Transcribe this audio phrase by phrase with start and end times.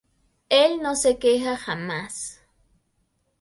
[0.49, 2.41] Él no se queja jamás.